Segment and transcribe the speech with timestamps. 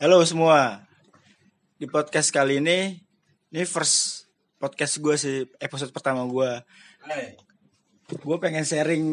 [0.00, 0.80] Halo semua.
[1.76, 2.96] Di podcast kali ini,
[3.52, 4.24] ini first
[4.56, 6.48] podcast gue sih, episode pertama gue.
[8.08, 9.04] Gue pengen sharing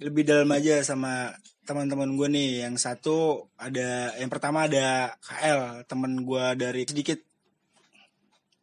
[0.00, 1.36] lebih dalam aja sama
[1.68, 2.64] teman-teman gue nih.
[2.64, 7.20] Yang satu ada, yang pertama ada KL, temen gue dari sedikit.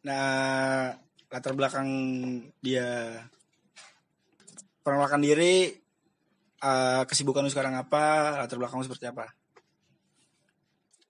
[0.02, 0.98] Nah,
[1.30, 1.86] latar belakang
[2.58, 3.22] dia
[4.82, 5.78] perkenalkan diri,
[6.58, 9.37] eh, kesibukan lu sekarang apa, latar belakang lu seperti apa?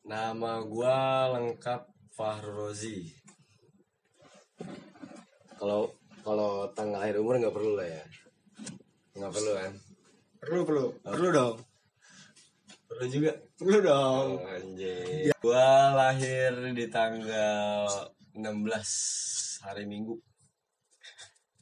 [0.09, 1.85] Nama gua lengkap
[2.17, 3.13] Fahrozi.
[5.61, 5.93] Kalau
[6.25, 8.01] kalau tanggal lahir umur nggak perlu lah ya.
[9.13, 9.77] Nggak perlu kan?
[10.41, 11.61] Perlu, perlu, perlu dong.
[12.89, 13.37] Perlu juga.
[13.61, 14.41] Perlu dong.
[14.41, 15.29] Oh, anjing.
[15.45, 20.17] Gua lahir di tanggal 16 hari Minggu.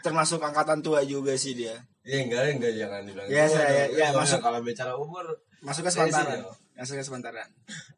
[0.00, 1.74] Termasuk angkatan tua juga sih dia.
[2.06, 3.26] Ya enggak enggak jangan bilang.
[3.26, 4.38] Ya, tua saya- ya, ya, masuk.
[4.38, 5.26] kalau bicara umur
[5.58, 6.38] Masuk ke sepantaran.
[6.38, 6.52] yo.
[6.76, 7.48] Masuk ke sepantaran.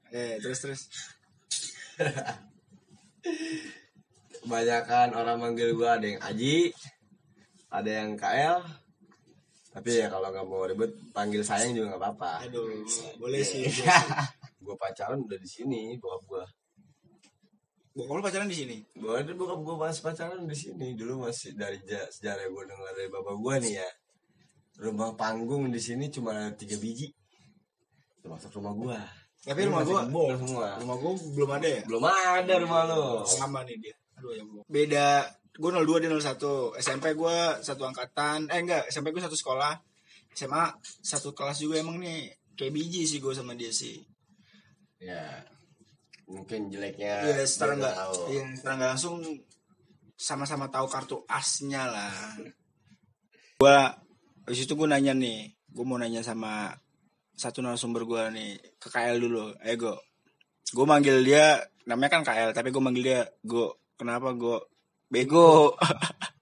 [0.08, 0.80] Eh, terus terus.
[4.38, 6.72] kebanyakan orang manggil gua ada yang Aji
[7.68, 8.64] ada yang KL
[9.68, 12.80] tapi ya kalau nggak mau ribet panggil sayang juga nggak apa-apa Aduh,
[13.20, 13.66] boleh sih.
[14.64, 16.44] gua pacaran udah di sini bokap gua
[17.98, 18.78] Bokap lu pacaran di sini.
[18.94, 20.94] gua ada bokap gua masih pacaran di sini.
[20.94, 23.88] Dulu masih dari ja- sejarah gua dengar dari bapak gua nih ya.
[24.78, 27.10] Rumah panggung di sini cuma ada tiga biji.
[28.22, 28.98] Termasuk rumah gua.
[29.42, 30.78] Tapi rumah gua jebol semua.
[30.78, 31.80] rumah gua belum ada ya?
[31.90, 33.94] belum ada rumah lo Sama nih dia.
[34.22, 34.62] Aduh ya Allah.
[34.70, 35.08] Beda.
[35.58, 38.46] Gue 02 dia 01 SMP gue satu angkatan.
[38.46, 38.86] Eh enggak.
[38.94, 39.74] SMP gue satu sekolah.
[40.38, 40.70] SMA
[41.02, 42.30] satu kelas juga emang nih.
[42.54, 43.98] Kayak biji sih gue sama dia sih.
[45.02, 45.42] Ya
[46.28, 47.94] mungkin jeleknya Iya, secara nggak,
[48.28, 49.16] iya, secara nggak langsung
[50.18, 52.14] sama-sama tahu kartu asnya lah.
[53.58, 53.90] Gua
[54.44, 56.72] habis itu gue nanya nih, gue mau nanya sama
[57.38, 59.94] satu narasumber gue nih ke KL dulu, Ego.
[60.74, 63.78] Gue manggil dia, namanya kan KL, tapi gue manggil dia Go.
[63.96, 64.68] Kenapa Go?
[65.08, 65.72] Bego.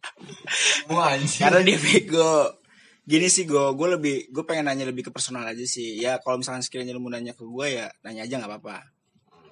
[0.91, 1.15] Wah.
[1.19, 2.59] Karena dia bego.
[3.07, 6.03] Gini sih gue, gue lebih, gue pengen nanya lebih ke personal aja sih.
[6.03, 8.96] Ya kalau misalkan sekiranya lu mau nanya ke gue ya nanya aja nggak apa-apa.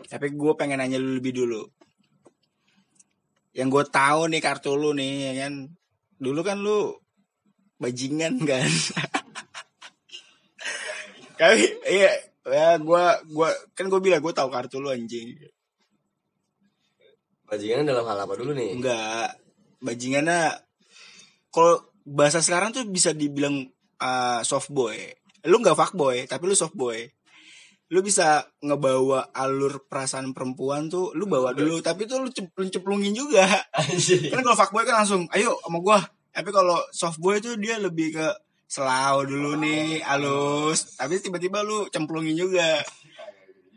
[0.04, 1.62] Tapi gue pengen nanya lu lebih dulu.
[3.54, 5.70] Yang gue tahu nih kartu lu nih, ya kan.
[6.19, 6.92] Dulu kan lu
[7.78, 8.70] bajingan kan.
[11.34, 12.14] Kali, iya,
[12.47, 13.04] ya gue,
[13.34, 15.34] gua kan gue bilang gue tahu kartu lu anjing.
[17.44, 18.78] Bajingan dalam hal apa dulu nih?
[18.78, 19.38] Enggak,
[19.82, 20.54] bajingannya
[21.54, 23.66] kalau bahasa sekarang tuh bisa dibilang
[24.03, 24.97] uh, soft boy.
[25.47, 27.04] Lu nggak fuck boy, tapi lu soft boy.
[27.94, 32.66] Lu bisa ngebawa alur perasaan perempuan tuh, lu bawa dulu, tapi tuh lu, cep- lu
[32.66, 33.47] ceplungin juga.
[34.34, 36.03] Kan kalau fuck boy kan langsung, ayo sama gua.
[36.34, 38.27] Tapi kalau soft boy tuh dia lebih ke
[38.66, 40.99] selau dulu nih, halus.
[40.99, 42.82] Tapi tiba-tiba lu cemplungin juga.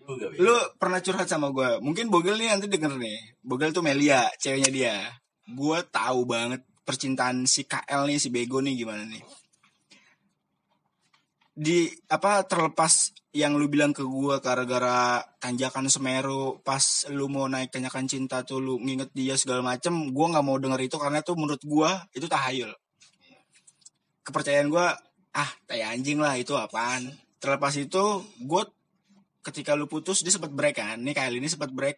[0.08, 0.40] Bi.
[0.40, 1.84] Lu pernah curhat sama gue.
[1.84, 3.38] Mungkin Bogel nih nanti denger nih.
[3.44, 4.96] Bogel tuh Melia, ceweknya dia.
[5.44, 9.20] Gue tahu banget percintaan si KL nih, si Bego nih gimana nih.
[11.58, 17.74] Di apa terlepas yang lu bilang ke gue gara-gara tanjakan Semeru pas lu mau naik
[17.74, 21.34] tanjakan cinta tuh lu nginget dia segala macem gue nggak mau denger itu karena tuh
[21.34, 22.70] menurut gue itu tahayul.
[24.22, 24.86] Kepercayaan gue
[25.34, 27.10] ah tai anjing lah itu apaan?
[27.42, 28.64] Terlepas itu gue
[29.42, 31.98] ketika lu putus dia sempat break kan nih kali ini sempat break.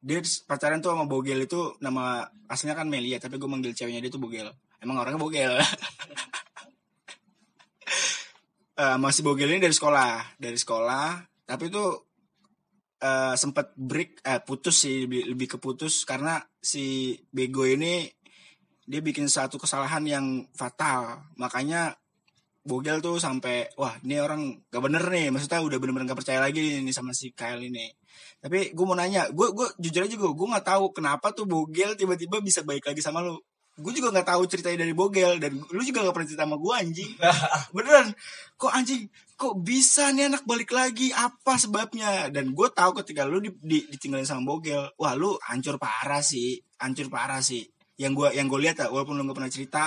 [0.00, 4.08] Dia pacaran tuh sama Bogel itu nama aslinya kan Melia tapi gue manggil ceweknya dia
[4.08, 4.48] tuh Bogel.
[4.80, 5.60] Emang orangnya Bogel
[8.78, 11.06] Eh, masih Bogel ini dari sekolah dari sekolah.
[11.42, 11.84] Tapi itu
[13.02, 16.06] eh sempat break eh putus sih lebih, lebih ke putus.
[16.06, 18.06] Karena si Bego ini
[18.86, 21.26] dia bikin satu kesalahan yang fatal.
[21.42, 21.98] Makanya
[22.62, 25.34] Bogel tuh sampai wah ini orang gak bener nih.
[25.34, 27.90] Maksudnya udah bener-bener gak percaya lagi nih sama si Kyle ini.
[28.38, 31.98] Tapi gue mau nanya gue gue jujur aja gue gue nggak tahu kenapa tuh Bogel
[31.98, 33.42] tiba-tiba bisa baik lagi sama lu
[33.78, 36.74] gue juga nggak tahu ceritanya dari Bogel dan lu juga gak pernah cerita sama gue
[36.74, 37.10] anjing.
[37.74, 38.08] Beneran.
[38.58, 39.02] Kok anjing
[39.38, 41.14] kok bisa nih anak balik lagi?
[41.14, 42.26] Apa sebabnya?
[42.26, 46.58] Dan gue tahu ketika lu di, di- ditinggalin sama Bogel wah lu hancur parah sih.
[46.82, 47.62] Hancur parah sih.
[47.94, 49.84] Yang gue yang gue lihat ya walaupun lu gak pernah cerita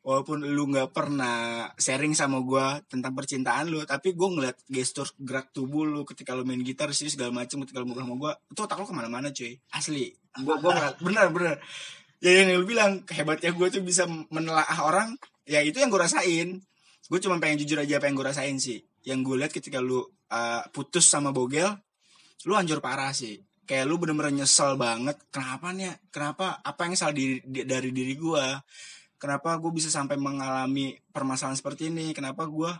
[0.00, 5.52] walaupun lu nggak pernah sharing sama gua tentang percintaan lu tapi gue ngeliat gestur gerak
[5.52, 8.60] tubuh lu ketika lu main gitar sih segala macam ketika lu ngobrol sama gua itu
[8.64, 9.60] otak lu ke mana-mana cuy.
[9.76, 10.16] Asli.
[10.40, 11.56] Gua ngeliat bener bener
[12.20, 15.16] ya yang lu bilang hebatnya gue tuh bisa menelaah orang
[15.48, 16.60] ya itu yang gue rasain.
[17.10, 18.78] Gue cuma pengen jujur aja apa yang gue rasain sih.
[19.02, 21.74] Yang gue lihat ketika lu uh, putus sama Bogel
[22.48, 23.40] lu hancur parah sih.
[23.68, 26.58] Kayak lu bener-bener nyesel banget kenapa nih kenapa?
[26.64, 28.58] Apa yang salah diri, di- dari diri gua?
[29.20, 32.10] Kenapa gue bisa sampai mengalami permasalahan seperti ini?
[32.16, 32.72] Kenapa gua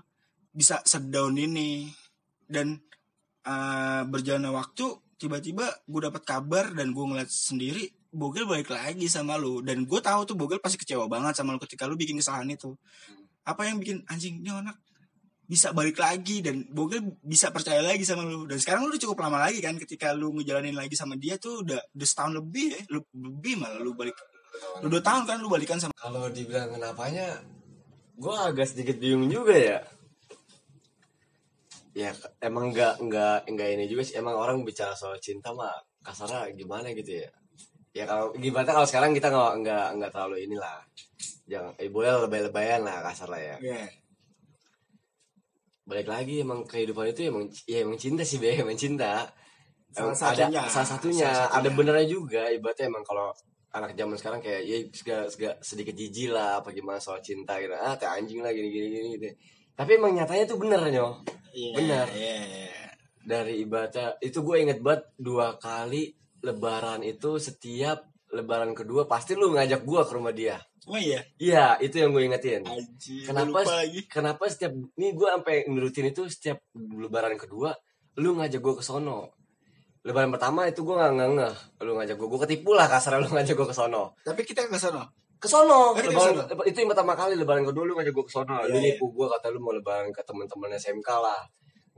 [0.50, 1.86] bisa sedown ini?
[2.42, 2.74] Dan
[3.46, 4.86] eh, berjalannya waktu
[5.20, 10.00] tiba-tiba gue dapat kabar dan gue ngeliat sendiri Bogel balik lagi sama lu dan gue
[10.02, 12.74] tahu tuh Bogel pasti kecewa banget sama lu ketika lu bikin kesalahan itu
[13.46, 14.76] apa yang bikin anjing ini anak
[15.50, 19.18] bisa balik lagi dan Bogel bisa percaya lagi sama lu dan sekarang lu udah cukup
[19.22, 22.82] lama lagi kan ketika lu ngejalanin lagi sama dia tuh udah udah setahun lebih ya
[22.98, 24.14] lebih malah lu balik
[24.80, 27.40] lu dua tahun kan lu balikan sama Kalau dibilang kenapanya,
[28.16, 29.78] gue agak sedikit bingung juga ya.
[31.92, 32.10] Ya
[32.40, 34.16] emang nggak nggak nggak ini juga sih.
[34.16, 37.28] Emang orang bicara soal cinta mah kasarnya gimana gitu ya.
[37.90, 40.78] Ya kalau gimana kalau sekarang kita nggak nggak nggak terlalu inilah.
[41.44, 43.56] Jangan, eh, boleh lebay-lebayan lah kasar lah ya.
[43.58, 43.82] ya
[45.82, 49.26] Balik lagi emang kehidupan itu emang ya emang cinta sih be, emang cinta.
[49.90, 50.46] Salah Emang satunya.
[50.56, 51.58] ada salah satunya, Salah satunya.
[51.58, 53.34] ada benernya juga ibaratnya emang kalau
[53.70, 57.70] anak zaman sekarang kayak ya sega, sega- sedikit jijik lah apa gimana soal cinta gitu
[57.72, 59.26] ah teh anjing lah gini gini gini gitu.
[59.72, 62.06] tapi emang nyatanya tuh bener nyo Iya, Benar.
[62.10, 62.86] iya, iya.
[63.20, 69.52] dari ibaratnya itu gue inget banget dua kali lebaran itu setiap lebaran kedua pasti lu
[69.54, 70.56] ngajak gue ke rumah dia.
[70.88, 71.20] Oh iya?
[71.36, 72.64] Iya itu yang gue ingetin.
[73.26, 74.00] Kenapa lupa lagi.
[74.08, 77.74] kenapa setiap ini gue sampai nurutin itu setiap lebaran kedua
[78.16, 79.36] lu ngajak gue ke sono.
[80.00, 81.54] Lebaran pertama itu gue nggak ngeh
[81.84, 84.16] lu ngajak gue gue ketipu lah kasar lu ngajak gue ke sono.
[84.24, 85.04] Tapi kita ke sono?
[85.40, 86.64] Oh, ke lebaran sono?
[86.64, 88.56] itu yang pertama kali lebaran kedua lu ngajak gue ke sono.
[88.64, 88.94] Iya, lu iya.
[88.96, 91.44] nipu gue kata lu mau lebaran ke teman-teman SMK lah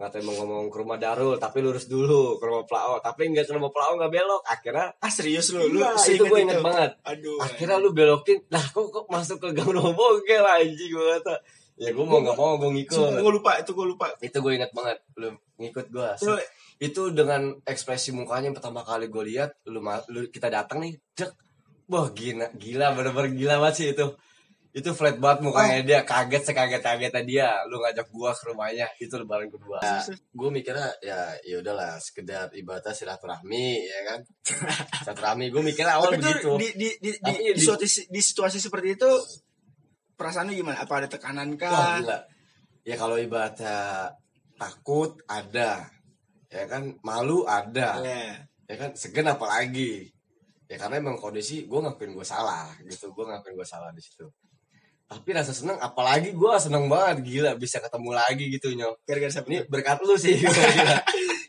[0.02, 2.98] ngatain mau ngomong ke rumah Darul tapi lurus dulu ke rumah Plao.
[2.98, 4.42] Tapi nggak ke rumah Plao nggak belok.
[4.42, 5.62] Akhirnya ah serius lu?
[5.70, 6.90] Lu seinget itu gue inget banget.
[7.06, 11.38] Aduh akhirnya lu belokin lah kok kok masuk ke gang rumah bogel anjing gue kata
[11.78, 13.22] ya gue mau nggak mau gue ngikut.
[13.22, 14.06] Gue lupa itu gue lupa.
[14.18, 15.30] Itu gue inget banget lu
[15.62, 16.34] ngikut gue Lu,
[16.82, 19.78] itu dengan ekspresi mukanya yang pertama kali gue lihat lu,
[20.10, 21.30] lu kita datang nih cek
[21.86, 24.06] wah gila gila bener-bener gila banget sih itu
[24.72, 29.12] itu flat banget mukanya dia kaget sekaget kagetnya dia lu ngajak gua ke rumahnya itu
[29.20, 29.84] lebaran kedua
[30.16, 34.20] gue mikirnya ya ya udahlah sekedar ibadah silaturahmi ya kan
[35.04, 38.00] silaturahmi gue mikirnya awal tapi tuh begitu di di di, di, Tapi di, di- situasi,
[38.08, 39.10] di situasi seperti itu
[40.22, 42.18] perasaan lu gimana apa ada tekanan Wah kah gila.
[42.86, 44.10] Ya kalau ibaratnya
[44.54, 45.90] takut ada.
[46.46, 47.98] Ya kan malu ada.
[47.98, 48.46] Iya.
[48.70, 50.14] Ya kan segan apalagi.
[50.70, 53.10] Ya karena emang kondisi gue ngakuin gue salah gitu.
[53.10, 54.30] Gue ngakuin gue salah di situ.
[55.14, 58.94] Tapi rasa seneng apalagi gue seneng banget gila bisa ketemu lagi gitu nyok.
[59.02, 60.96] gara-gara siapa Ini berkat lu sih gila.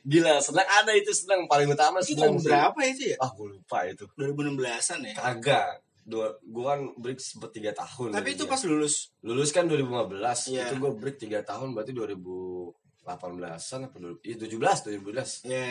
[0.04, 3.78] gila seneng ada itu seneng paling utama itu seneng berapa itu ya Ah gue lupa
[3.86, 4.04] itu.
[4.14, 5.70] 2016an ya Kagak.
[6.04, 8.12] Dua, gue kan break sempet 3 tahun.
[8.12, 8.52] tapi itu jadinya.
[8.52, 10.68] pas lulus lulus kan 2015 Iya.
[10.68, 15.64] itu gue break 3 tahun berarti 2018an apa 2000 iya 17 2017 ya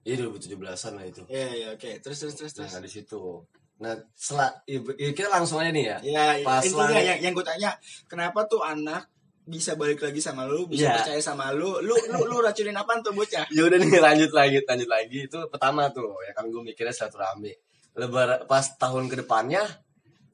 [0.00, 3.44] iya 2017an lah itu ya ya oke terus terus terus terus nah di situ
[3.80, 5.96] nah setelah ya, ya, kita langsung aja nih ya.
[6.04, 7.72] Ya Pas intinya yang yang gue tanya
[8.04, 9.08] kenapa tuh anak
[9.48, 10.94] bisa balik lagi sama lu bisa Iya.
[11.00, 11.80] percaya sama lu?
[11.80, 13.48] Lu lu lu racunin apaan tuh bocah?
[13.48, 15.18] Ya udah nih lanjut lagi lanjut lagi.
[15.26, 17.50] Itu pertama tuh ya kan gue mikirnya silaturahmi.
[17.96, 19.64] Lebaran pas tahun ke depannya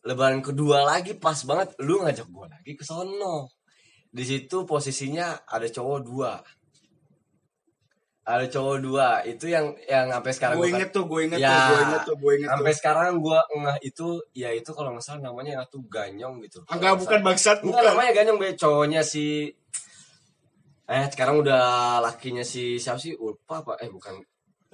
[0.02, 3.46] lebaran kedua lagi pas banget lu ngajak gue lagi ke sono.
[4.10, 6.42] Di situ posisinya ada cowok dua
[8.26, 11.62] ada cowok dua itu yang yang sampai sekarang gue inget tuh gue inget Ya, tuh
[11.62, 12.78] gue inget tuh gue inget sampai tuh.
[12.82, 16.58] sekarang gua ngeh itu ya itu kalau nggak salah namanya yang tuh ganyong gitu.
[16.66, 17.90] Enggak bukan bangsat Enggak bukan.
[17.94, 19.46] namanya ganyong be cowoknya si
[20.86, 23.14] eh sekarang udah lakinya si siapa sih?
[23.14, 23.78] Lupa apa?
[23.78, 24.18] Eh bukan.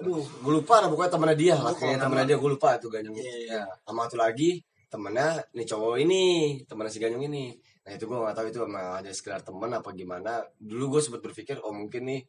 [0.01, 2.37] Aduh gue lupa lah pokoknya temennya dia lakinya temennya dia.
[2.41, 3.13] gue lupa itu ganyong.
[3.13, 3.61] Iya, iya.
[3.61, 4.57] ya sama satu lagi
[4.89, 6.23] temennya nih cowok ini
[6.65, 7.53] temennya si ganyong ini.
[7.85, 10.41] Nah itu gue nggak tahu itu emang hanya sekedar temen apa gimana.
[10.57, 12.21] Dulu gue sempat berpikir oh mungkin nih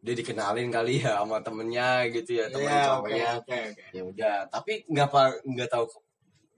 [0.00, 3.28] dia dikenalin kali ya sama temennya gitu ya temen Iya, oke cowoknya.
[3.36, 3.84] oke oke.
[3.92, 5.84] Ya udah tapi nggak apa nggak tahu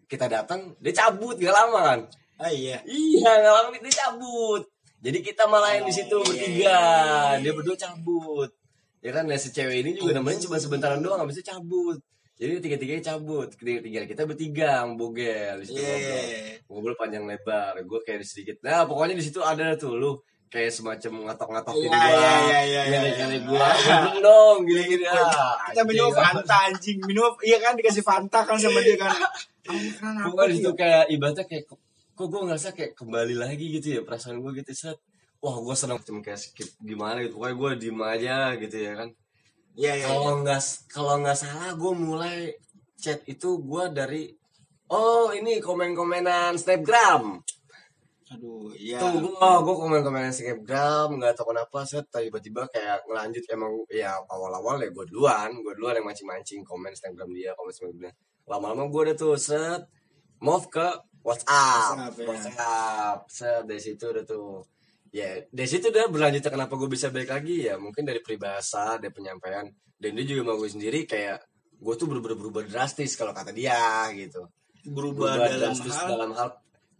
[0.07, 2.01] kita datang dia cabut gak lama kan?
[2.39, 2.79] Ah iya.
[2.85, 4.63] Iya nggak lama dia cabut.
[5.03, 6.55] Jadi kita malah yang di situ Oh, iya, bertiga.
[6.55, 6.79] iya,
[7.35, 7.41] iya.
[7.41, 8.51] dia berdua cabut.
[9.03, 11.99] Ya kan nah si cewek ini juga nemenin cuma sebentaran doang habis itu cabut.
[12.39, 13.51] Jadi tiga tiganya cabut.
[13.53, 15.91] Tiga tiga kita bertiga bogel di situ Iya.
[15.91, 16.23] ngobrol.
[16.71, 17.75] ngobrol panjang lebar.
[17.83, 18.63] Gue kayak sedikit.
[18.63, 20.11] Nah pokoknya di situ ada tuh lu
[20.53, 22.05] kayak semacam ngatok-ngatokin Iya, gua.
[22.13, 23.41] iya, iya, iya, iya, iya.
[23.41, 23.67] gua.
[24.05, 25.05] Minum dong gini-gini.
[25.09, 26.13] Ah, kita minum.
[26.13, 26.99] Fanta anjing.
[27.09, 27.73] Minum iya kan?
[27.73, 29.17] Dikasih Fanta kan sama dia kan.
[29.65, 30.61] Sih?
[30.61, 31.65] situ kayak ibaratnya kayak
[32.13, 34.99] kok gue ngerasa kayak kembali lagi gitu ya perasaan gue gitu set.
[35.41, 37.41] Wah gue seneng cuma kayak skip gimana gitu.
[37.41, 39.09] Pokoknya gue diem aja gitu ya kan.
[39.73, 40.61] Iya iya kalau nggak
[40.93, 42.37] kalau nggak salah gue mulai
[43.01, 44.29] chat itu gue dari
[44.93, 47.41] oh ini komen-komenan snapgram
[48.33, 48.99] Aduh, iya.
[49.01, 54.81] Tuh gua gua komen-komen snapgram nggak tahu kenapa set tiba-tiba kayak ngelanjut emang ya awal-awal
[54.81, 58.13] ya gua duluan gua duluan yang mancing-mancing komen snapgram dia komen snapgram dia
[58.49, 59.85] lama-lama gua udah tuh set
[60.43, 60.87] move ke
[61.23, 62.27] WhatsApp WhatsApp, ya.
[62.27, 64.67] WhatsApp set dari situ udah tuh
[65.13, 69.13] ya dari situ udah berlanjut kenapa gue bisa balik lagi ya mungkin dari peribahasa dari
[69.13, 69.69] penyampaian
[70.01, 71.39] dan dia juga mau gue sendiri kayak
[71.79, 74.49] gue tuh bener-bener berubah drastis kalau kata dia gitu
[74.89, 76.09] berubah, berubah dalam drastis hal.
[76.11, 76.49] dalam hal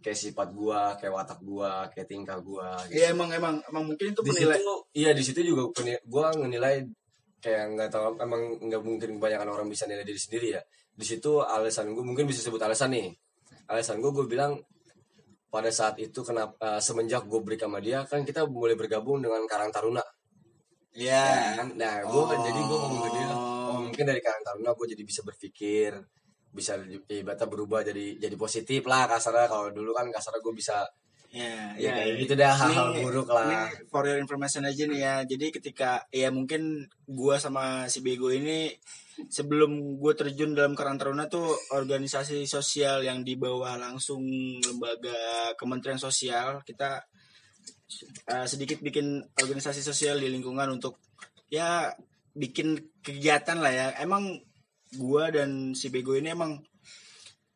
[0.03, 2.75] kayak sifat gua, kayak watak gua, kayak tingkah gua.
[2.85, 2.99] Gitu.
[2.99, 4.59] Iya emang emang emang mungkin itu Di penilai.
[4.59, 6.83] situ, iya di situ juga penil- gua ngenilai
[7.39, 10.61] kayak nggak tahu emang nggak mungkin kebanyakan orang bisa nilai diri sendiri ya.
[10.91, 13.15] Di situ alasan gua mungkin bisa sebut alasan nih.
[13.71, 14.59] Alasan gua gue bilang
[15.47, 19.45] pada saat itu kenapa eh, semenjak gue break sama dia kan kita mulai bergabung dengan
[19.47, 20.03] Karang Taruna.
[20.93, 21.57] Iya.
[21.57, 21.73] kan?
[21.73, 22.29] Nah, gue Oh.
[22.29, 25.97] jadi gue ngomong ke dia, oh, mungkin dari Karang Taruna gue jadi bisa berpikir,
[26.53, 26.77] bisa
[27.09, 30.85] ibaratnya berubah jadi jadi positif lah kasarnya kalau dulu kan kasarnya gue bisa
[31.33, 33.49] Ya, ya, kayak gitu dah hal-hal buruk lah.
[33.49, 35.15] Ini for your information aja nih ya.
[35.25, 38.69] Jadi ketika ya mungkin gua sama si Bego ini
[39.33, 44.21] sebelum gue terjun dalam Karang Taruna tuh organisasi sosial yang di bawah langsung
[44.61, 47.01] lembaga Kementerian Sosial kita
[48.29, 51.01] eh, sedikit bikin organisasi sosial di lingkungan untuk
[51.49, 51.89] ya
[52.37, 53.87] bikin kegiatan lah ya.
[53.97, 54.37] Emang
[54.95, 56.59] gua dan si Bego ini emang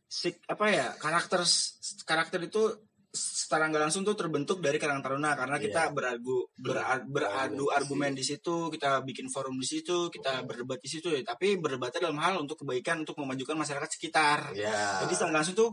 [0.07, 1.43] sik apa ya karakter
[2.03, 2.63] karakter itu
[3.11, 5.93] secara nggak langsung tuh terbentuk dari Karang Taruna karena kita Iya.
[5.95, 11.09] berargu ber- beradu argumen di situ kita bikin forum di situ kita berdebat di situ
[11.09, 15.01] ya tapi berdebatnya dalam hal untuk kebaikan untuk memajukan masyarakat sekitar Ya.
[15.01, 15.71] jadi secara langsung tuh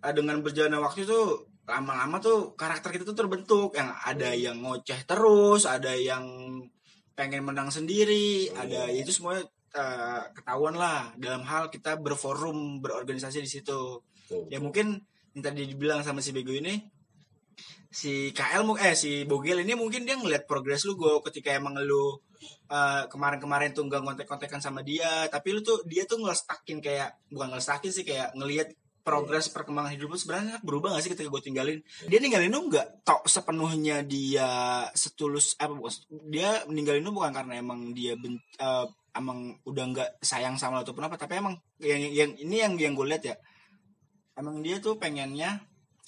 [0.00, 1.26] eh, dengan berjalannya waktu tuh
[1.68, 4.40] lama-lama tuh karakter kita tuh terbentuk yang ada Hmm.
[4.40, 6.24] yang ngoceh terus ada yang
[7.12, 8.56] pengen menang sendiri Hmm.
[8.56, 14.02] ada ya itu semuanya eh, ketahuan lah dalam hal kita berforum berorganisasi di situ.
[14.50, 15.02] Ya mungkin
[15.34, 16.78] yang tadi dibilang sama si Bego ini
[17.90, 22.22] si KL eh si Bogel ini mungkin dia ngeliat progres lu gue ketika emang lu
[22.70, 27.50] eh, kemarin-kemarin tuh nggak kontek-kontekan sama dia tapi lu tuh dia tuh ngelestakin kayak bukan
[27.50, 31.78] ngelestakin sih kayak ngelihat progres perkembangan hidup lu sebenarnya berubah gak sih ketika gue tinggalin?
[32.06, 33.00] Dia ninggalin lu nggak?
[33.02, 34.48] Tok sepenuhnya dia
[34.92, 35.90] setulus apa bukan
[36.28, 40.82] dia ninggalin lu bukan karena emang dia ben, eh, emang udah nggak sayang sama lu
[40.82, 43.36] ataupun apa tapi emang yang yang ini yang yang gue lihat ya.
[44.32, 45.60] Emang dia tuh pengennya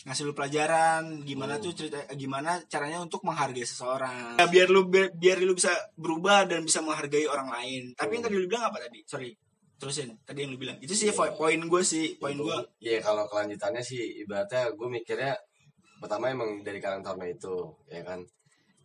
[0.03, 1.63] ngasih lu pelajaran gimana Hmm.
[1.63, 4.35] tuh cerita gimana caranya untuk menghargai seseorang.
[4.35, 7.95] Ya, biar lu biar, biar lu bisa berubah dan bisa menghargai orang lain.
[7.95, 9.03] Tapi yang tadi lu bilang apa tadi?
[9.05, 9.31] Sorry
[9.75, 10.79] terusin tadi yang lu bilang.
[10.79, 15.35] Itu sih po- poin gue sih poin gue Iya kalau kelanjutannya sih ibaratnya gue mikirnya
[15.99, 17.55] pertama emang dari Karang Taruna itu
[17.87, 18.23] ya kan?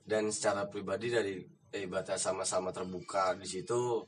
[0.01, 1.37] Dan secara pribadi dari
[1.75, 4.07] ibaratnya sama-sama terbuka di situ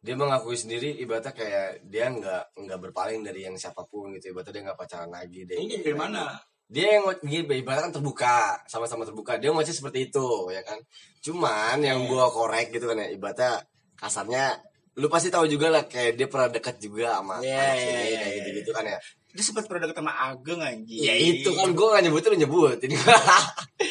[0.00, 4.32] dia mengakui sendiri ibaratnya kayak dia nggak nggak berpaling dari yang siapa pun gitu.
[4.32, 6.40] Ibaratnya dia nggak pacaran lagi deh ini dari mana?
[6.70, 9.36] Dia yang ibaratnya kan terbuka sama-sama terbuka.
[9.36, 10.80] Dia ngoceh seperti itu ya kan?
[11.20, 13.60] Cuman yang gua korek gitu kan ya ibaratnya
[14.00, 14.56] kasarnya
[14.96, 17.92] lu pasti tahu juga lah kayak dia pernah dekat juga sama Iya, anak iya, sini
[17.92, 18.36] iya, kayak iya.
[18.40, 18.98] gitu gitu kan ya.
[19.30, 21.00] Dia sempat pernah deket sama Ageng anjing.
[21.04, 22.96] Ya itu kan gua gak nyebut lu nyebut ini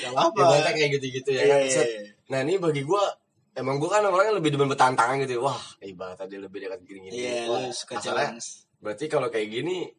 [0.10, 1.88] apa ibaratnya kayak gitu gitu ya Iya, kan iya, Set.
[2.30, 2.32] Iya.
[2.32, 3.02] nah ini bagi gua
[3.58, 5.42] emang gua kan orangnya lebih demen bertantangan gitu ya.
[5.42, 9.90] wah ibaratnya dia lebih dekat gini-gini iya Wah, lu suka challenge berarti kalau kayak gini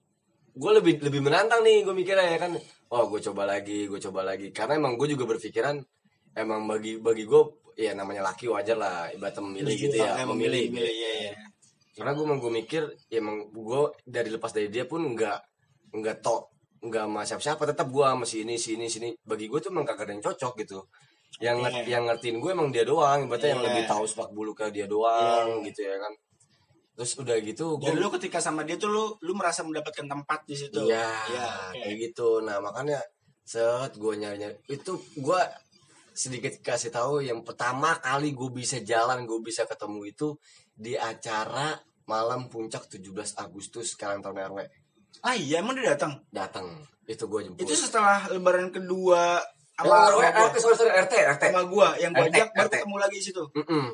[0.50, 2.52] gue lebih lebih menantang nih gue mikirnya ya kan
[2.90, 5.78] oh gue coba lagi gue coba lagi karena emang gue juga berpikiran
[6.34, 7.42] emang bagi bagi gue
[7.78, 11.32] ya namanya laki wajar lah ibaratnya memilih gitu ya Eh, memilih, memilih iya, iya.
[11.94, 15.38] karena gue emang gue mikir ya emang gue dari lepas dari dia pun nggak
[15.94, 19.60] nggak tok nggak sama siapa-siapa tetap gue sama si ini si ini sini bagi gue
[19.60, 20.78] tuh emang kagak ada yang cocok gitu
[21.38, 21.86] yang Iya.
[21.86, 23.30] yang ngertiin gue emang dia doang.
[23.30, 23.66] Berarti yang Iya.
[23.70, 26.12] lebih tahu sepak bulu ke dia doang gitu ya kan.
[26.98, 30.40] Terus udah gitu dan gue lu ketika sama dia tuh lu lu merasa mendapatkan tempat
[30.44, 30.90] di situ.
[30.90, 32.42] Iya, Iya, kayak gitu.
[32.42, 32.98] Nah makanya
[33.46, 35.40] set gue nyari nyari itu gue
[36.10, 40.28] sedikit kasih tahu yang pertama kali gue bisa jalan gue bisa ketemu itu
[40.74, 44.58] di acara malam puncak 17 Agustus sekarang tahun RW
[45.22, 46.22] ah iya emang dia datang?
[46.30, 46.66] Datang.
[47.06, 47.62] Itu gue jemput.
[47.66, 49.42] Itu setelah lebaran kedua
[49.80, 53.16] sama sama RT sorry sorry RT RT sama gua yang gua ajak baru ketemu lagi
[53.16, 53.42] di situ.
[53.56, 53.86] Mm-mm.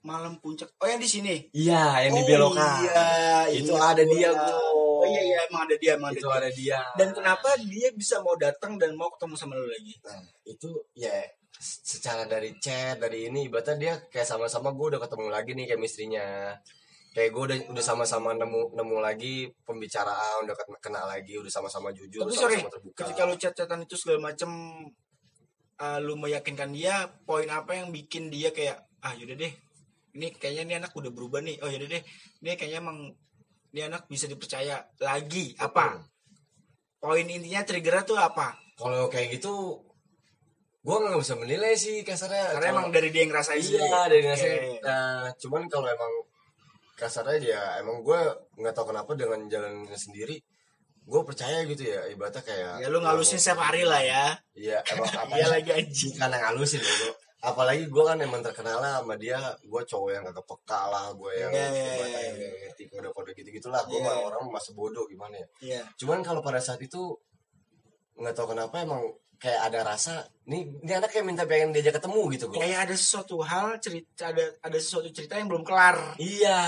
[0.00, 0.72] malam puncak.
[0.80, 1.44] Oh yang di sini?
[1.52, 3.08] Iya yang Oh, dibelokan iya,
[3.52, 4.12] itu ingat ada gua.
[4.16, 4.56] dia gue
[5.00, 6.38] oh iya iya emang ada dia emang ada itu dia.
[6.40, 6.80] ada dia.
[6.96, 9.92] Dan kenapa dia bisa mau datang dan mau ketemu sama lu lagi?
[10.00, 11.12] Nah, itu ya
[11.60, 16.56] secara dari chat dari ini ibaratnya dia kayak sama-sama gue udah ketemu lagi nih chemistry-nya.
[17.10, 22.22] Kayak gue udah udah sama-sama nemu nemu lagi pembicaraan udah kena, lagi udah sama-sama jujur
[22.22, 22.98] tapi sorry sama-sama terbuka.
[23.04, 24.48] ketika lu chat-chatan itu segala macem
[25.80, 29.52] uh, lu meyakinkan dia poin apa yang bikin dia kayak ah yaudah deh
[30.10, 31.56] ini kayaknya ini anak udah berubah nih.
[31.64, 32.02] Oh yaudah deh
[32.44, 32.98] ini kayaknya emang
[33.72, 35.54] ini anak bisa dipercaya lagi.
[35.56, 36.02] Apa?
[37.00, 38.58] Poin intinya triggernya tuh apa?
[38.76, 39.80] Kalau kayak gitu
[40.80, 42.56] gue nggak bisa menilai sih kasarnya.
[42.56, 44.80] Karena Kalau- emang dari dia yang ngerasain iya dari ngasih Oke.
[44.80, 46.12] nah cuman kalau emang
[46.96, 48.20] kasarnya dia emang gue
[48.60, 50.36] nggak tahu kenapa dengan jalannya sendiri
[51.10, 54.38] gue percaya gitu ya ibaratnya kayak ya lu ngalusin setiap hari lah ya.
[54.54, 56.14] Iya emang apa iya lagi anjing.
[56.14, 60.22] Karena ngalusin ya gue apalagi gue kan emang terkenal lah sama dia gue cowok yang
[60.28, 62.48] kagak peka lah gue yang iya, yang iya.
[62.68, 64.24] ngerti kode-kode gitu gitulah gue mah iya.
[64.28, 65.48] orang masih bodoh gimana ya?
[65.64, 65.82] Iya.
[65.96, 67.16] Cuman kalau pada saat itu
[68.20, 69.00] nggak tahu kenapa emang
[69.40, 72.92] kayak ada rasa nih ini anak kayak minta pengen diajak ketemu gitu gue kayak ada
[72.92, 76.20] sesuatu hal cerita ada ada sesuatu cerita yang belum kelar.
[76.20, 76.60] Iya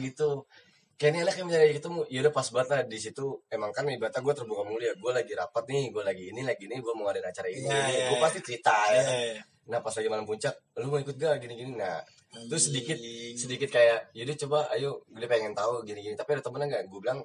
[0.00, 0.48] gitu.
[0.94, 2.00] Kayaknya enak yang mencari ketemu.
[2.06, 3.24] Ya udah pas banget lah di situ.
[3.50, 4.92] Emang kan ibaratnya gue terbuka mulia.
[4.94, 5.84] Gue lagi rapat nih.
[5.90, 6.78] Gue lagi ini lagi ini.
[6.78, 7.66] Gue mau ngadain acara ini.
[7.66, 8.22] Iya, iya, gue iya.
[8.22, 9.02] pasti cerita ya.
[9.02, 9.42] Iya.
[9.64, 11.72] Nah pas lagi malam puncak, lu mau ikut gak gini-gini.
[11.72, 12.98] Nah terus sedikit
[13.38, 16.14] sedikit kayak yaudah coba ayo dia pengen tahu gini-gini.
[16.14, 16.82] Tapi ada temennya nggak?
[16.90, 17.18] Gue bilang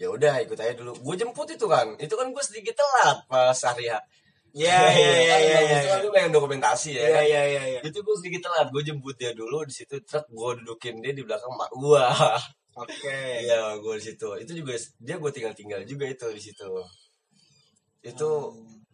[0.00, 0.92] ya udah ikut aja dulu.
[1.04, 1.94] Gue jemput itu kan.
[2.00, 4.00] Itu kan gue sedikit telat pas hari H.
[4.52, 5.76] Iya iya iya iya iya.
[5.78, 7.02] Itu kan gue pengen dokumentasi ya.
[7.04, 7.24] Iya kan?
[7.28, 7.80] iya iya iya.
[7.84, 8.72] Itu gue sedikit telat.
[8.72, 10.00] Gue jemput dia dulu di situ.
[10.00, 12.04] Truk gue dudukin dia di belakang mak gue.
[12.72, 13.44] Oke.
[13.44, 14.28] Iya, gue di situ.
[14.36, 16.68] Itu juga dia gue tinggal-tinggal juga itu di situ.
[18.02, 18.30] Itu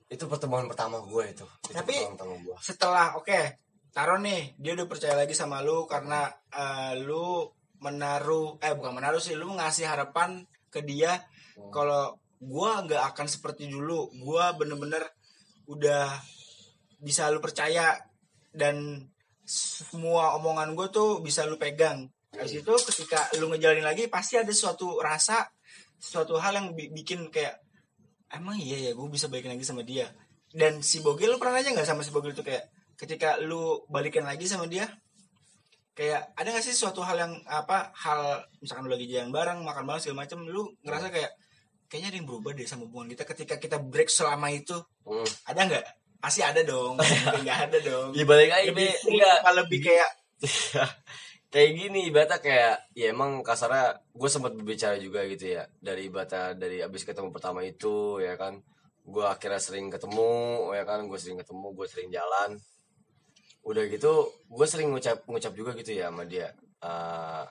[0.09, 1.47] itu pertemuan pertama gue itu.
[1.69, 2.57] itu Tapi- pertama gue.
[2.59, 3.41] Setelah oke,
[3.93, 7.45] taruh nih dia udah percaya lagi sama lu karena eh, lu
[7.79, 11.23] menaruh eh bukan menaruh sih lu ngasih harapan ke dia
[11.55, 11.71] Hmm.
[11.75, 15.03] kalau gua nggak akan seperti dulu gua bener-bener
[15.67, 16.07] udah
[16.99, 17.99] bisa lu percaya
[18.55, 19.03] dan
[19.43, 22.07] semua omongan gue tuh bisa lu pegang
[22.37, 25.49] Habis itu ketika lu ngejalanin lagi pasti ada suatu rasa
[25.99, 27.59] suatu hal yang bi- bikin kayak
[28.29, 30.13] emang iya ya gue bisa balikin lagi sama dia?
[30.53, 32.69] Dan si Bogel lu pernah aja nggak sama si Bogel itu kayak
[33.01, 34.85] ketika lu balikin lagi sama dia
[35.99, 39.83] kayak ada gak sih suatu hal yang apa hal misalkan lu lagi jalan bareng makan
[39.83, 41.35] bareng segala macam lu ngerasa kayak
[41.91, 44.79] kayaknya ada yang berubah deh sama hubungan kita ketika kita break selama itu.
[45.03, 45.27] Hmm.
[45.51, 45.85] ada nggak?
[46.23, 47.03] Pasti ada dong
[47.43, 48.15] nggak ada dong.
[48.15, 49.39] Ya balik lagi lebih Enggak.
[49.59, 50.11] lebih kayak
[51.49, 56.57] kayak gini ibaratnya kayak ya emang kasarnya gue sempat berbicara juga gitu ya dari ibaratnya
[56.57, 58.61] dari abis ketemu pertama itu ya kan.
[59.09, 62.61] Gue akhirnya sering ketemu ya kan gue sering ketemu gue sering jalan.
[63.65, 67.45] Udah gitu gue sering ngucap ngucap juga gitu ya sama dia Eh,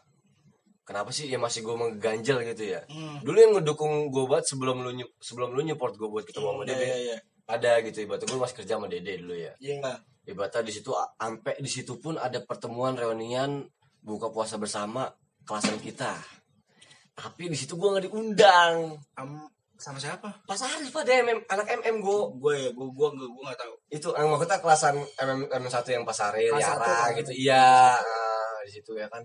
[0.88, 2.82] kenapa sih ya masih gue mengganjal gitu ya?
[2.88, 6.64] Hmm, dulu yang ngedukung gue banget sebelum lu sebelum lu nyupport gue buat ketemu sama
[6.64, 7.18] Dede iya, iya.
[7.44, 9.54] ada gitu ibaratnya gue masih kerja sama Dede dulu ya.
[9.60, 10.00] Iya.
[10.28, 13.64] ibaratnya di situ sampai di situ pun ada pertemuan reunian
[14.08, 15.12] buka puasa bersama
[15.44, 16.16] kelasan kita.
[17.12, 18.96] Tapi di situ gue nggak diundang.
[19.20, 20.34] Am- sama siapa?
[20.50, 23.74] Pas Arif pada MM anak MM gue gue ya gue gue gue gue nggak tahu.
[23.94, 27.14] Itu eh, maksudnya kelasan MM MM satu yang pas Arif kan?
[27.14, 27.30] gitu.
[27.30, 29.22] Iya ah, di situ ya kan.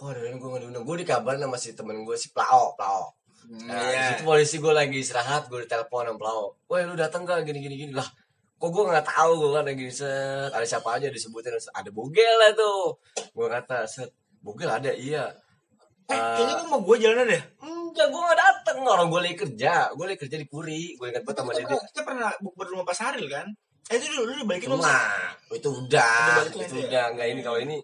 [0.00, 0.84] Oh reunian gue nggak diundang?
[0.88, 3.20] Gue dikabarin sama si temen gue si Plao Plao
[3.52, 4.14] Nah, di iya.
[4.14, 6.56] situ polisi gue lagi istirahat, gue ditelepon sama Plau.
[6.70, 7.92] Woi lu datang gak gini gini gini.
[7.92, 8.06] Lah.
[8.62, 10.54] Kok gue nggak tahu gue kan lagi set.
[10.54, 12.94] Ada siapa aja disebutin ada Bogel lah tuh.
[13.34, 14.14] Gue kata set.
[14.38, 15.34] Bogel ada iya.
[16.06, 17.42] eh Eh, kayaknya lu mau gue jalan deh.
[17.58, 18.86] Enggak, gue gak dateng.
[18.86, 19.90] Orang gue lagi kerja.
[19.98, 20.94] Gue lagi kerja di Puri.
[20.94, 23.50] Gue ingat sama kita, pernah, kita pernah bukber rumah Pak Saril kan?
[23.90, 24.94] Eh itu dulu lu dibalikin belum sih?
[24.94, 25.26] Nah,
[25.58, 26.14] itu Udah
[26.46, 26.86] lagi Itu ya?
[26.86, 27.04] udah.
[27.18, 27.76] Enggak ini kalau ini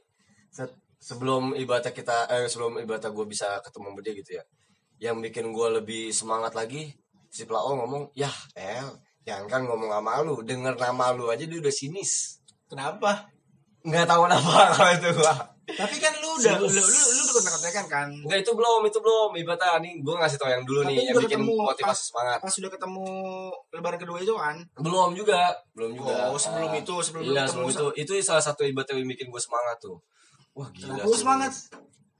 [0.55, 0.71] set,
[1.03, 4.45] Sebelum ibadah kita eh, Sebelum ibadah gue bisa ketemu sama dia gitu ya.
[5.11, 6.95] Yang bikin gue lebih semangat lagi
[7.35, 11.59] Si Plao ngomong Yah El Jangan kan ngomong sama lu Denger nama lu aja dia
[11.61, 12.41] udah sinis.
[12.65, 13.29] Kenapa?
[13.85, 15.35] Nggak tahu kenapa kalau itu gua
[15.69, 16.89] tapi kan lu udah lu Serius.
[16.89, 18.09] lu lu udah kontak-kontakan kan?
[18.09, 19.31] Enggak itu belum Itu belum.
[19.37, 22.39] Ibadah nih Gue ngasih tau yang dulu Tapi nih Yang bikin ketemu motivasi semangat.
[22.41, 23.05] pas sudah ketemu
[23.69, 24.57] lebaran kedua itu kan?
[24.81, 26.33] Belum juga Belum juga.
[26.33, 26.81] Oh sebelum Ah.
[26.81, 28.01] itu sebelum lu Iya ketemu sebelum itu.
[28.01, 30.01] Itu salah satu ibadah yang bikin gue semangat tuh.
[30.57, 31.21] Wah gila lu sih.
[31.21, 31.53] semangat?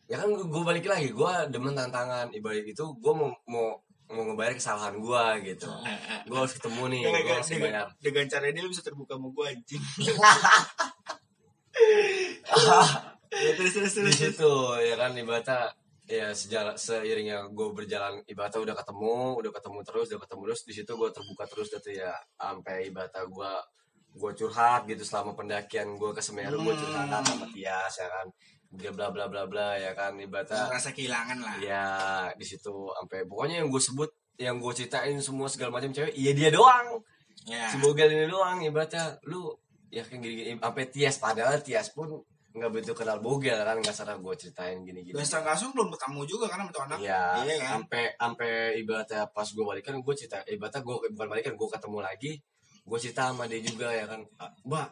[0.05, 1.09] Ya kan gue balik lagi.
[1.09, 2.29] Gue demen tantangan.
[2.29, 5.69] Ibadah itu gue mau, mau mau ngebayar kesalahan gue gitu.
[6.25, 7.87] Gue harus ketemu nih Gue dengan, harus dengan, bayar.
[8.01, 9.83] dengan cara ini lu bisa terbuka sama gue anjing.
[13.29, 14.17] Ya, terus terus Di terus.
[14.17, 14.35] Terus.
[14.35, 15.69] situ ya kan ibadah
[16.09, 20.73] ya sejalan seiringnya gue berjalan ibadah udah ketemu udah ketemu terus udah ketemu terus di
[20.73, 22.17] situ gue terbuka terus gitu ya.
[22.35, 23.53] Sampai ibadah gue
[24.09, 27.21] gue curhat gitu selama pendakian gue ke Semeru gue curhat Hmm.
[27.23, 28.27] sama Tias ya kan
[28.69, 31.55] dia bla bla bla bla ya kan ibadah rasa kehilangan lah.
[31.57, 31.87] Iya
[32.37, 36.37] di situ sampai pokoknya yang gue sebut yang gue ceritain semua segala macam cewek iya
[36.37, 37.01] dia doang.
[37.49, 39.17] Ya si Bogel ini doang ibaratnya.
[39.25, 39.57] Lu
[39.89, 42.13] ya kan gini, gini sampai Tias padahal Tias pun
[42.53, 45.89] nggak begitu kenal Bogel kan nggak salah gue ceritain gini gini dan secara langsung belum
[45.95, 46.99] ketemu juga kan sama anak.
[47.01, 47.71] Iya, iya kan?
[47.81, 48.53] sampai sampai
[48.83, 52.33] ibaratnya pas gue balikan gue cerita ibaratnya gue bukan balikan gue ketemu lagi
[52.89, 54.21] gue cerita sama dia juga ya kan.
[54.41, 54.89] "Ah, mbak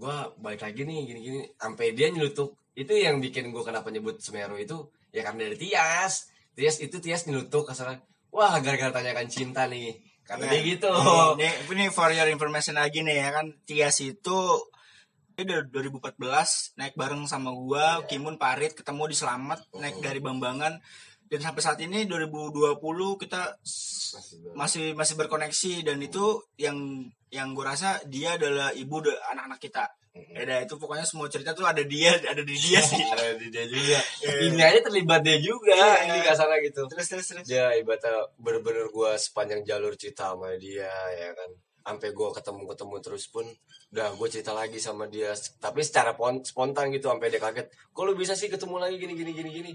[0.00, 4.22] gue balik lagi nih gini gini sampai dia nyelutuk itu yang bikin gue kenapa nyebut
[4.22, 6.30] Semeru itu ya karena dari Tias.
[6.54, 9.98] Tias itu Tias nyelutuk kasarnya wah gara-gara tanyakan cinta nih.
[10.22, 10.90] Kata dia gitu.
[11.34, 13.50] Nih, ini for your information lagi nih ya kan.
[13.66, 14.38] Tias itu
[15.34, 20.78] ini dari 2014 naik bareng sama gua, Kimun Parit ketemu di Selamat, naik dari Bambangan
[21.30, 22.82] dan sampai saat ini 2020
[23.16, 24.18] kita s-
[24.52, 26.24] masih masih berkoneksi dan itu
[26.56, 26.76] yang
[27.30, 29.86] yang gue rasa dia adalah ibu de- anak-anak kita.
[30.10, 32.98] Ya udah, itu pokoknya semua cerita tuh ada dia ada di dia sih.
[33.14, 33.98] Ada di dia juga.
[34.26, 34.50] Iya.
[34.50, 36.02] Ini aja terlibat dia juga.
[36.02, 36.82] Ini kasarnya gitu.
[36.84, 37.44] Terus terus terus.
[37.46, 41.50] Dia ibaratnya bener-bener gue sepanjang jalur cerita sama dia ya kan.
[41.80, 43.46] Sampai gue ketemu-ketemu terus pun
[43.88, 45.30] udah gue cerita lagi sama dia.
[45.62, 47.70] Tapi secara pon- spontan gitu sampai dia kaget.
[47.88, 49.72] Kok lu bisa sih ketemu lagi gini gini gini gini.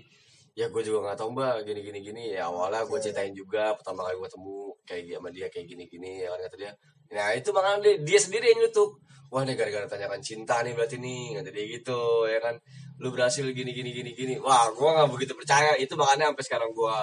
[0.56, 2.24] Ya gue juga nggak tahu mbak gini gini gini.
[2.32, 4.56] Ya awalnya gue ceritain juga pertama kali gue ketemu
[4.88, 6.72] kayak sama dia kayak gini gini ya kan kata dia.
[7.12, 8.96] Nah itu makanya dia, dia sendiri yang nyutuk.
[9.36, 12.00] Wah ini gara-gara tanyakan cinta nih berarti nih kata dia gitu
[12.32, 12.56] ya kan.
[13.04, 14.34] Lu berhasil gini gini gini gini.
[14.40, 15.76] Wah gue nggak begitu percaya.
[15.76, 16.96] Itu makanya sampai sekarang gue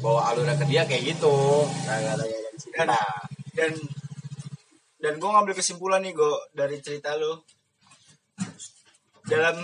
[0.00, 1.36] bawa alurnya ke dia kayak gitu.
[1.84, 3.00] Nah tanyakan cinta.
[3.52, 3.72] dan
[4.96, 7.44] dan gue ngambil kesimpulan nih gue dari cerita lo
[9.28, 9.60] dalam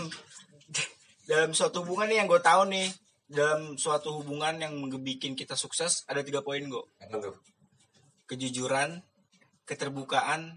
[1.31, 3.04] dalam suatu hubungan nih yang gue tahu nih
[3.35, 6.63] dalam suatu hubungan yang bikin kita sukses ada tiga poin
[7.03, 7.35] Apa tuh?
[8.25, 9.05] kejujuran
[9.69, 10.57] keterbukaan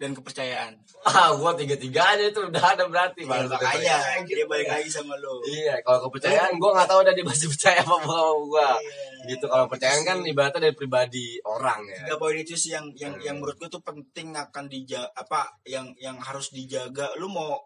[0.00, 3.24] dan kepercayaan Ah, gua tiga-tiganya itu udah ada berarti.
[3.24, 7.24] Baru makanya dia balik lagi sama lo Iya, kalau kepercayaan gua nggak tahu udah dia
[7.24, 8.16] masih percaya apa sama
[8.48, 8.68] gua.
[8.80, 9.00] Iya.
[9.28, 12.04] Gitu kalau percayaan kan ibaratnya dari pribadi orang ya.
[12.04, 15.92] tiga poin itu sih yang yang yang menurut gue tuh penting akan dijaga apa yang
[16.00, 17.60] yang harus dijaga lu mau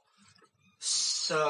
[1.24, 1.40] se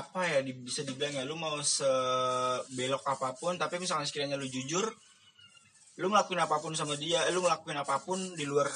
[0.00, 4.48] apa ya di- bisa dibilang ya lu mau sebelok apa pun tapi misalnya sekiranya lu
[4.50, 4.82] jujur
[6.02, 8.66] lu ngelakuin apa pun sama dia lu ngelakuin apa pun di luar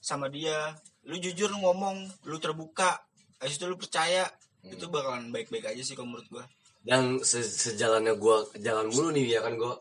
[0.00, 0.72] sama dia
[1.04, 1.96] lu jujur lu ngomong
[2.30, 2.96] lu terbuka
[3.40, 4.24] habis itu lu percaya
[4.64, 6.44] itu bakalan baik-baik aja sih kalau menurut gua
[6.84, 9.76] Dan se- sejalannya gua jalan mulu nih ya kan gua.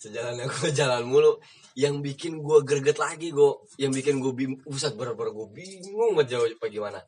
[0.00, 1.32] Sejalannya gua jalan mulu
[1.76, 6.66] yang bikin gua greget lagi gua, yang bikin gua bingung, pusat bener-bener gua bingung apa
[6.68, 7.00] gimana.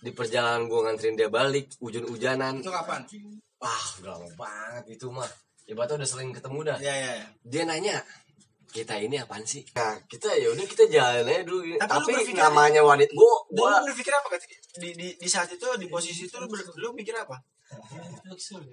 [0.00, 2.60] Di perjalanan gua nganterin dia balik, hujan-hujanan.
[2.64, 3.04] itu kapan
[3.60, 5.28] Wah, udah lama banget itu mah.
[5.68, 6.76] Ibaratnya udah sering ketemu dah.
[6.80, 7.26] ya ya, ya.
[7.44, 8.00] dia nanya
[8.70, 9.60] kita ini apaan sih?
[9.76, 11.74] Nah, kita ya udah kita jalan aja dulu.
[11.76, 15.28] Tapi lu Tapi, berpikir- namanya wanita gua gua lu berpikir apa ketika di, di, di
[15.28, 17.36] saat itu di posisi itu lu, ber, lu mikir apa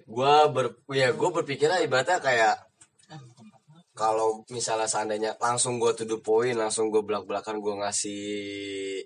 [0.08, 2.67] gua ber ya gua berpikirnya ibaratnya kayak
[3.98, 8.22] kalau misalnya seandainya langsung gua to the point, langsung gua belak-belakan gua ngasih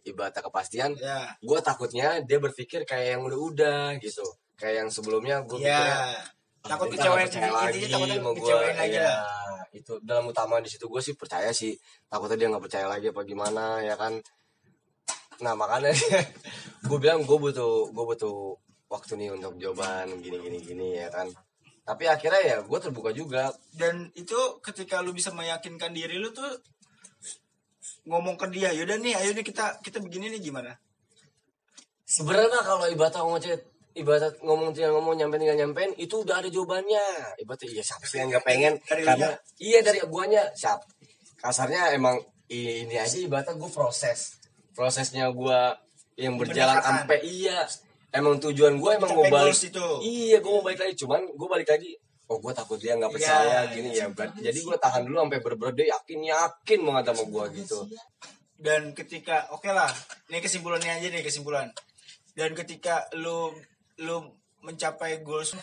[0.04, 1.32] ibaratnya kepastian, ya.
[1.40, 4.28] gua takutnya dia berpikir kayak yang udah-udah gitu.
[4.60, 6.20] Kayak yang sebelumnya gua pikirnya ya
[6.62, 8.34] takut kecewain lagi takutnya gua.
[8.38, 9.26] kecewain lagi lah.
[9.72, 11.74] itu dalam utama di situ gue sih percaya sih.
[12.12, 14.20] Takutnya dia nggak percaya lagi apa gimana ya kan?
[15.42, 15.96] Nah makanya
[16.88, 18.60] gue bilang gue butuh gue butuh
[18.92, 21.32] waktu nih untuk jawaban gini gini gini ya kan
[21.82, 23.50] tapi akhirnya ya gue terbuka juga.
[23.74, 26.48] Dan itu ketika lu bisa meyakinkan diri lu tuh
[28.06, 30.78] ngomong ke dia yaudah nih ayo nih kita kita begini nih gimana?
[32.06, 33.42] Sebenarnya kalau ibarat ngomong
[33.92, 37.38] ibarat ngomong tinggal ngomong nyampein tinggal nyampein itu udah ada jawabannya.
[37.42, 38.74] Ibarat iya siapa sih yang nggak pengen?
[38.86, 39.38] Dari karena lunya?
[39.58, 40.80] iya dari guanya siap.
[41.42, 44.38] Kasarnya emang ini aja ibaratnya gue proses.
[44.72, 45.62] Prosesnya gue
[46.20, 47.66] yang berjalan sampai iya
[48.12, 49.88] emang tujuan gue emang mau Mencapai balik itu.
[50.04, 50.96] iya gue mau balik lagi.
[51.00, 51.92] Cuman gue balik lagi
[52.32, 54.08] oh gue takut dia nggak percaya Iya, gini iya.
[54.08, 54.16] ya.
[54.16, 57.80] Berarti jadi gue tahan dulu sampai berber dia yakin yakin banget sama gue gitu.
[58.62, 59.90] Dan ketika oke lah
[60.32, 61.68] ini kesimpulannya aja nih kesimpulan.
[62.32, 63.52] Dan ketika lu
[64.00, 64.18] lu
[64.62, 65.58] mencapai goals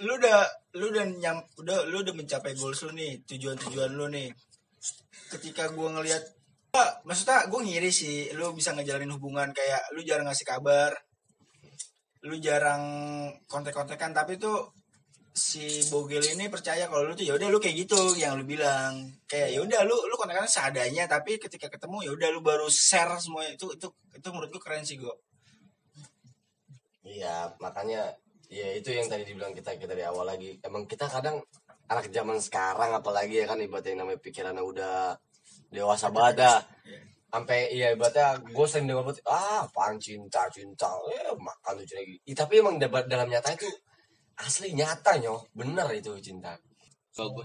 [0.00, 0.42] lu udah
[0.80, 4.30] lu udah nyam udah lu udah mencapai goals lu nih tujuan tujuan lu nih.
[5.30, 6.22] Ketika gua ngelihat
[7.04, 10.88] maksudnya gue ngiri sih lu bisa ngejalanin hubungan kayak lu jarang ngasih kabar
[12.22, 12.82] lu jarang
[13.50, 14.70] kontek-kontekan tapi tuh
[15.32, 19.10] si Bogel ini percaya kalau lu tuh ya udah lu kayak gitu yang lu bilang
[19.24, 23.16] kayak ya udah lu lu kontekan seadanya tapi ketika ketemu ya udah lu baru share
[23.16, 25.14] semua itu itu itu menurut gue keren sih gue
[27.02, 28.14] Iya, makanya
[28.46, 30.56] ya itu yang tadi dibilang kita kita dari awal lagi.
[30.62, 31.42] Emang kita kadang
[31.90, 35.18] anak zaman sekarang apalagi ya kan ibaratnya namanya pikirannya udah
[35.68, 36.58] dewasa banget dah.
[37.32, 42.20] Sampai iya ibaratnya gue sering banget, ah apaan cinta cinta, eh makan tuh lagi.
[42.28, 43.64] Ih, tapi emang dalam, nyata itu
[44.36, 46.52] asli nyata nyoh, bener itu cinta.
[47.16, 47.44] Kalau gue